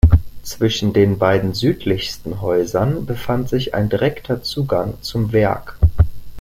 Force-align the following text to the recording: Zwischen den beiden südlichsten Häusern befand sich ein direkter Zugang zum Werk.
Zwischen 0.41 0.93
den 0.93 1.19
beiden 1.19 1.53
südlichsten 1.53 2.41
Häusern 2.41 3.05
befand 3.05 3.49
sich 3.49 3.75
ein 3.75 3.87
direkter 3.87 4.41
Zugang 4.41 4.95
zum 5.03 5.31
Werk. 5.31 5.77